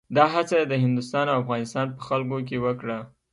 [0.15, 2.97] دا هڅه یې د هندوستان او افغانستان په خلکو کې وکړه.